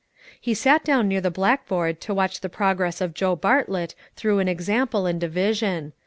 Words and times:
He 0.41 0.55
sat 0.55 0.83
down 0.83 1.07
near 1.07 1.21
the 1.21 1.29
blackboard 1.29 2.01
to 2.01 2.13
watch 2.15 2.41
the 2.41 2.49
progress 2.49 3.01
of 3.01 3.13
Joe 3.13 3.35
Bartlett 3.35 3.93
through 4.15 4.39
an 4.39 4.47
example 4.47 5.05
in 5.05 5.19
division. 5.19 5.93